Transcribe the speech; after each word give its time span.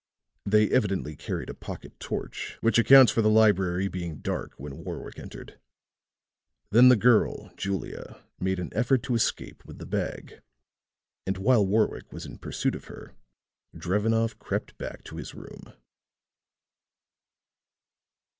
They 0.47 0.67
evidently 0.67 1.15
carried 1.15 1.51
a 1.51 1.53
pocket 1.53 1.99
torch, 1.99 2.57
which 2.61 2.79
accounts 2.79 3.11
for 3.11 3.21
the 3.21 3.29
library 3.29 3.87
being 3.87 4.17
dark 4.17 4.53
when 4.57 4.83
Warwick 4.83 5.19
entered. 5.19 5.59
Then 6.71 6.89
the 6.89 6.95
girl, 6.95 7.53
Julia, 7.55 8.19
made 8.39 8.57
an 8.57 8.73
effort 8.73 9.03
to 9.03 9.13
escape 9.13 9.63
with 9.63 9.77
the 9.77 9.85
bag; 9.85 10.41
and 11.27 11.37
while 11.37 11.63
Warwick 11.63 12.11
was 12.11 12.25
in 12.25 12.39
pursuit 12.39 12.73
of 12.73 12.85
her, 12.85 13.13
Drevenoff 13.77 14.39
crept 14.39 14.75
back 14.79 15.03
to 15.03 15.17
his 15.17 15.35
room." 15.35 15.71